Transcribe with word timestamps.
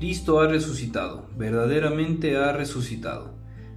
Cristo 0.00 0.40
ha 0.40 0.48
resucitado, 0.48 1.28
verdaderamente 1.36 2.38
ha 2.38 2.52
resucitado. 2.52 3.34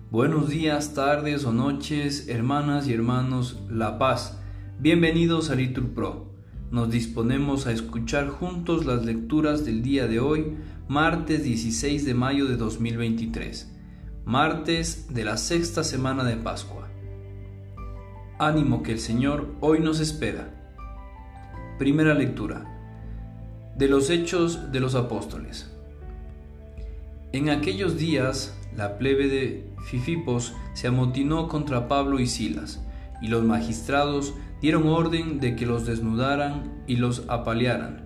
Buenos 0.09 0.47
días, 0.47 0.93
tardes 0.93 1.43
o 1.43 1.51
noches, 1.51 2.29
hermanas 2.29 2.87
y 2.87 2.93
hermanos, 2.93 3.59
La 3.69 3.99
Paz. 3.99 4.39
Bienvenidos 4.79 5.49
a 5.49 5.55
Litur 5.55 5.89
Pro. 5.89 6.31
Nos 6.71 6.89
disponemos 6.89 7.67
a 7.67 7.73
escuchar 7.73 8.29
juntos 8.29 8.85
las 8.85 9.03
lecturas 9.03 9.65
del 9.65 9.83
día 9.83 10.07
de 10.07 10.21
hoy, 10.21 10.55
martes 10.87 11.43
16 11.43 12.05
de 12.05 12.13
mayo 12.13 12.45
de 12.45 12.55
2023, 12.55 13.75
martes 14.23 15.13
de 15.13 15.25
la 15.25 15.35
sexta 15.35 15.83
semana 15.83 16.23
de 16.23 16.37
Pascua. 16.37 16.87
Ánimo 18.39 18.81
que 18.81 18.93
el 18.93 18.99
Señor 18.99 19.55
hoy 19.59 19.81
nos 19.81 19.99
espera. 19.99 20.73
Primera 21.77 22.13
lectura 22.13 22.72
de 23.75 23.87
los 23.87 24.09
Hechos 24.09 24.71
de 24.71 24.79
los 24.79 24.93
Apóstoles. 24.93 25.71
En 27.31 27.49
aquellos 27.49 27.97
días, 27.97 28.55
la 28.75 28.99
plebe 28.99 29.27
de 29.27 29.65
Fifipos 29.85 30.53
se 30.73 30.87
amotinó 30.87 31.47
contra 31.47 31.87
Pablo 31.87 32.19
y 32.19 32.27
Silas, 32.27 32.83
y 33.21 33.27
los 33.27 33.43
magistrados 33.43 34.35
dieron 34.61 34.87
orden 34.87 35.39
de 35.39 35.55
que 35.55 35.65
los 35.65 35.85
desnudaran 35.87 36.83
y 36.85 36.97
los 36.97 37.23
apalearan, 37.29 38.05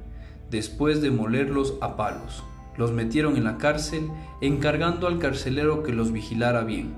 después 0.50 1.02
de 1.02 1.12
molerlos 1.12 1.76
a 1.82 1.98
palos. 1.98 2.44
Los 2.78 2.94
metieron 2.94 3.36
en 3.36 3.44
la 3.44 3.58
cárcel, 3.58 4.08
encargando 4.40 5.08
al 5.08 5.20
carcelero 5.20 5.84
que 5.84 5.92
los 5.92 6.14
vigilara 6.14 6.64
bien. 6.64 6.96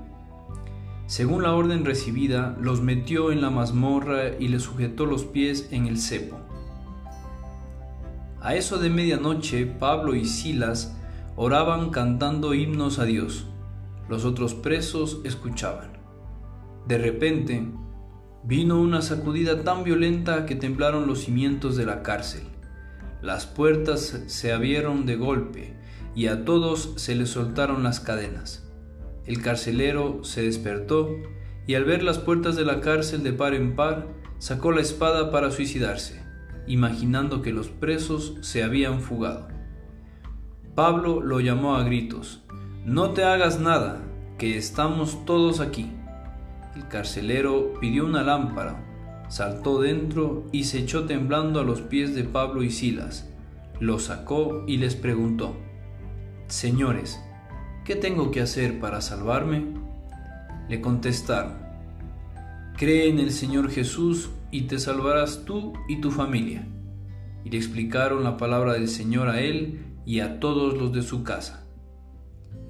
Según 1.06 1.42
la 1.42 1.54
orden 1.54 1.84
recibida, 1.84 2.56
los 2.60 2.82
metió 2.82 3.32
en 3.32 3.40
la 3.40 3.50
mazmorra 3.50 4.38
y 4.38 4.46
les 4.46 4.62
sujetó 4.62 5.06
los 5.06 5.24
pies 5.24 5.68
en 5.72 5.86
el 5.86 5.98
cepo. 5.98 6.38
A 8.40 8.54
eso 8.54 8.78
de 8.78 8.88
medianoche, 8.88 9.66
Pablo 9.66 10.14
y 10.14 10.24
Silas 10.24 10.96
oraban 11.36 11.90
cantando 11.90 12.54
himnos 12.54 12.98
a 12.98 13.04
Dios. 13.04 13.46
Los 14.08 14.24
otros 14.24 14.54
presos 14.54 15.20
escuchaban. 15.24 15.98
De 16.88 16.96
repente, 16.96 17.68
vino 18.42 18.80
una 18.80 19.02
sacudida 19.02 19.62
tan 19.62 19.84
violenta 19.84 20.46
que 20.46 20.56
temblaron 20.56 21.06
los 21.06 21.20
cimientos 21.20 21.76
de 21.76 21.84
la 21.84 22.02
cárcel. 22.02 22.42
Las 23.22 23.44
puertas 23.44 24.22
se 24.26 24.52
abrieron 24.52 25.04
de 25.04 25.16
golpe 25.16 25.76
y 26.14 26.28
a 26.28 26.44
todos 26.46 26.94
se 26.96 27.14
les 27.14 27.28
soltaron 27.28 27.82
las 27.82 28.00
cadenas. 28.00 28.66
El 29.26 29.42
carcelero 29.42 30.24
se 30.24 30.42
despertó 30.42 31.10
y 31.66 31.74
al 31.74 31.84
ver 31.84 32.02
las 32.02 32.18
puertas 32.18 32.56
de 32.56 32.64
la 32.64 32.80
cárcel 32.80 33.22
de 33.22 33.32
par 33.32 33.54
en 33.54 33.76
par, 33.76 34.08
sacó 34.38 34.72
la 34.72 34.80
espada 34.80 35.30
para 35.30 35.50
suicidarse, 35.50 36.24
imaginando 36.66 37.42
que 37.42 37.52
los 37.52 37.68
presos 37.68 38.36
se 38.40 38.62
habían 38.62 39.00
fugado. 39.00 39.48
Pablo 40.74 41.20
lo 41.20 41.40
llamó 41.40 41.76
a 41.76 41.82
gritos. 41.82 42.42
No 42.84 43.10
te 43.10 43.24
hagas 43.24 43.60
nada, 43.60 44.02
que 44.38 44.56
estamos 44.56 45.24
todos 45.26 45.60
aquí. 45.60 45.92
El 46.76 46.88
carcelero 46.88 47.74
pidió 47.80 48.06
una 48.06 48.22
lámpara, 48.22 48.82
saltó 49.28 49.80
dentro 49.80 50.44
y 50.52 50.64
se 50.64 50.78
echó 50.78 51.04
temblando 51.04 51.60
a 51.60 51.64
los 51.64 51.82
pies 51.82 52.14
de 52.14 52.24
Pablo 52.24 52.62
y 52.62 52.70
Silas. 52.70 53.28
Los 53.80 54.04
sacó 54.04 54.64
y 54.66 54.76
les 54.76 54.94
preguntó, 54.94 55.56
Señores, 56.46 57.20
¿qué 57.84 57.96
tengo 57.96 58.30
que 58.30 58.40
hacer 58.40 58.80
para 58.80 59.00
salvarme? 59.00 59.74
Le 60.68 60.80
contestaron, 60.80 61.69
Cree 62.80 63.10
en 63.10 63.18
el 63.18 63.30
Señor 63.30 63.68
Jesús 63.68 64.30
y 64.50 64.62
te 64.62 64.78
salvarás 64.78 65.44
tú 65.44 65.74
y 65.86 66.00
tu 66.00 66.10
familia. 66.10 66.66
Y 67.44 67.50
le 67.50 67.58
explicaron 67.58 68.24
la 68.24 68.38
palabra 68.38 68.72
del 68.72 68.88
Señor 68.88 69.28
a 69.28 69.42
él 69.42 69.80
y 70.06 70.20
a 70.20 70.40
todos 70.40 70.78
los 70.78 70.90
de 70.90 71.02
su 71.02 71.22
casa. 71.22 71.66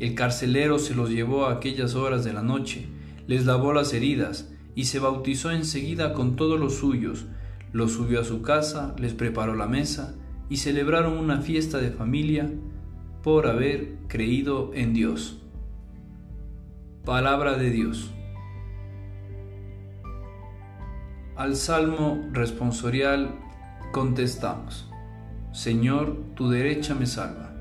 El 0.00 0.16
carcelero 0.16 0.80
se 0.80 0.96
los 0.96 1.10
llevó 1.10 1.46
a 1.46 1.52
aquellas 1.52 1.94
horas 1.94 2.24
de 2.24 2.32
la 2.32 2.42
noche, 2.42 2.88
les 3.28 3.46
lavó 3.46 3.72
las 3.72 3.94
heridas 3.94 4.52
y 4.74 4.86
se 4.86 4.98
bautizó 4.98 5.52
enseguida 5.52 6.12
con 6.12 6.34
todos 6.34 6.58
los 6.58 6.74
suyos, 6.74 7.26
los 7.72 7.92
subió 7.92 8.22
a 8.22 8.24
su 8.24 8.42
casa, 8.42 8.96
les 8.98 9.14
preparó 9.14 9.54
la 9.54 9.68
mesa 9.68 10.16
y 10.48 10.56
celebraron 10.56 11.18
una 11.18 11.40
fiesta 11.40 11.78
de 11.78 11.92
familia 11.92 12.50
por 13.22 13.46
haber 13.46 13.92
creído 14.08 14.72
en 14.74 14.92
Dios. 14.92 15.38
Palabra 17.04 17.56
de 17.56 17.70
Dios. 17.70 18.10
Al 21.40 21.56
salmo 21.56 22.28
responsorial 22.32 23.30
contestamos. 23.92 24.90
Señor, 25.52 26.18
tu 26.34 26.50
derecha 26.50 26.94
me 26.94 27.06
salva. 27.06 27.54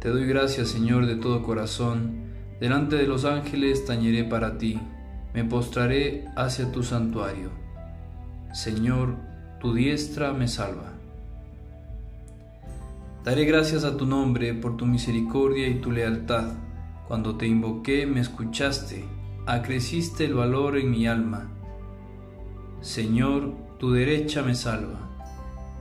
Te 0.00 0.08
doy 0.08 0.24
gracias, 0.26 0.68
Señor, 0.68 1.04
de 1.04 1.16
todo 1.16 1.42
corazón. 1.42 2.30
Delante 2.60 2.96
de 2.96 3.06
los 3.06 3.26
ángeles 3.26 3.84
tañeré 3.84 4.24
para 4.24 4.56
ti, 4.56 4.80
me 5.34 5.44
postraré 5.44 6.24
hacia 6.34 6.72
tu 6.72 6.82
santuario. 6.82 7.50
Señor, 8.54 9.16
tu 9.60 9.74
diestra 9.74 10.32
me 10.32 10.48
salva. 10.48 10.94
Daré 13.22 13.44
gracias 13.44 13.84
a 13.84 13.98
tu 13.98 14.06
nombre 14.06 14.54
por 14.54 14.78
tu 14.78 14.86
misericordia 14.86 15.68
y 15.68 15.74
tu 15.74 15.92
lealtad. 15.92 16.54
Cuando 17.06 17.36
te 17.36 17.46
invoqué 17.46 18.06
me 18.06 18.20
escuchaste, 18.20 19.04
acreciste 19.44 20.24
el 20.24 20.32
valor 20.32 20.78
en 20.78 20.90
mi 20.90 21.06
alma. 21.06 21.50
Señor, 22.84 23.54
tu 23.78 23.92
derecha 23.92 24.42
me 24.42 24.54
salva. 24.54 25.00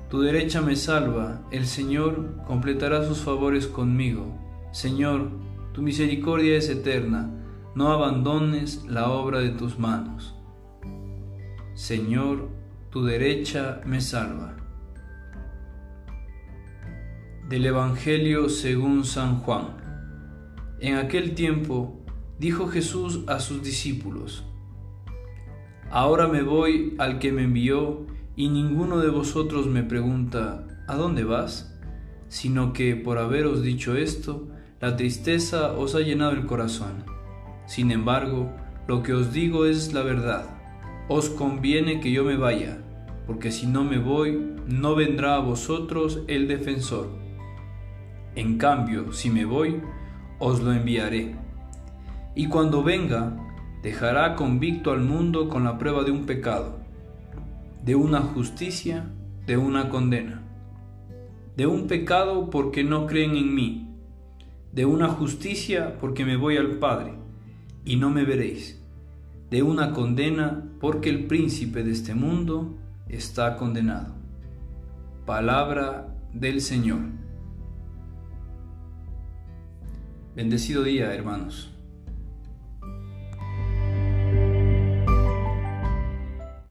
Tu 0.09 0.21
derecha 0.21 0.61
me 0.61 0.77
salva, 0.77 1.41
el 1.51 1.65
Señor 1.65 2.41
completará 2.47 3.05
sus 3.05 3.17
favores 3.17 3.67
conmigo. 3.67 4.39
Señor, 4.71 5.31
tu 5.73 5.81
misericordia 5.81 6.55
es 6.55 6.69
eterna, 6.69 7.29
no 7.75 7.91
abandones 7.91 8.85
la 8.85 9.09
obra 9.09 9.39
de 9.39 9.49
tus 9.49 9.77
manos. 9.77 10.33
Señor, 11.73 12.47
tu 12.89 13.03
derecha 13.03 13.81
me 13.85 13.99
salva. 13.99 14.55
Del 17.49 17.65
Evangelio 17.65 18.47
según 18.47 19.03
San 19.03 19.39
Juan. 19.39 19.75
En 20.79 20.95
aquel 20.95 21.35
tiempo 21.35 22.01
dijo 22.39 22.69
Jesús 22.69 23.25
a 23.27 23.41
sus 23.41 23.61
discípulos, 23.61 24.45
Ahora 25.95 26.27
me 26.27 26.41
voy 26.41 26.95
al 26.97 27.19
que 27.19 27.31
me 27.31 27.43
envió 27.43 28.07
y 28.35 28.49
ninguno 28.49 28.97
de 28.97 29.11
vosotros 29.11 29.67
me 29.67 29.83
pregunta, 29.83 30.65
¿a 30.87 30.95
dónde 30.95 31.23
vas? 31.23 31.79
Sino 32.29 32.73
que 32.73 32.95
por 32.95 33.19
haberos 33.19 33.61
dicho 33.61 33.95
esto, 33.95 34.47
la 34.81 34.95
tristeza 34.95 35.73
os 35.73 35.93
ha 35.93 35.99
llenado 35.99 36.31
el 36.31 36.47
corazón. 36.47 37.03
Sin 37.67 37.91
embargo, 37.91 38.51
lo 38.87 39.03
que 39.03 39.13
os 39.13 39.33
digo 39.33 39.67
es 39.67 39.93
la 39.93 40.01
verdad. 40.01 40.45
Os 41.09 41.29
conviene 41.29 41.99
que 41.99 42.11
yo 42.11 42.23
me 42.23 42.37
vaya, 42.37 42.79
porque 43.27 43.51
si 43.51 43.67
no 43.67 43.83
me 43.83 43.99
voy, 43.99 44.55
no 44.67 44.95
vendrá 44.95 45.35
a 45.35 45.41
vosotros 45.41 46.23
el 46.27 46.47
defensor. 46.47 47.11
En 48.33 48.57
cambio, 48.57 49.13
si 49.13 49.29
me 49.29 49.45
voy, 49.45 49.79
os 50.39 50.59
lo 50.59 50.73
enviaré. 50.73 51.35
Y 52.33 52.47
cuando 52.47 52.81
venga, 52.81 53.37
dejará 53.83 54.35
convicto 54.35 54.91
al 54.91 55.01
mundo 55.01 55.47
con 55.49 55.63
la 55.63 55.77
prueba 55.77 56.03
de 56.03 56.09
un 56.09 56.25
pecado 56.25 56.83
de 57.83 57.95
una 57.95 58.21
justicia, 58.21 59.09
de 59.45 59.57
una 59.57 59.89
condena, 59.89 60.41
de 61.57 61.67
un 61.67 61.88
pecado 61.88 62.49
porque 62.49 62.83
no 62.83 63.07
creen 63.07 63.35
en 63.35 63.53
mí, 63.53 63.94
de 64.71 64.85
una 64.85 65.09
justicia 65.09 65.97
porque 65.99 66.23
me 66.23 66.38
voy 66.38 66.55
al 66.55 66.79
Padre 66.79 67.13
y 67.83 67.97
no 67.97 68.09
me 68.09 68.23
veréis, 68.23 68.81
de 69.49 69.63
una 69.63 69.91
condena 69.91 70.63
porque 70.79 71.09
el 71.09 71.25
príncipe 71.25 71.83
de 71.83 71.91
este 71.91 72.15
mundo 72.15 72.77
está 73.09 73.57
condenado. 73.57 74.15
Palabra 75.25 76.15
del 76.33 76.62
Señor. 76.62 77.01
Bendecido 80.35 80.83
día, 80.83 81.13
hermanos. 81.13 81.72